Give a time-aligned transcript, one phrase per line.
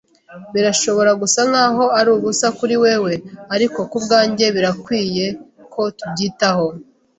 [0.53, 3.13] Birashobora gusa nkaho ari ubusa kuri wewe,
[3.55, 5.25] ariko kubwanjye birakwiye
[5.73, 6.67] ko tubyitaho.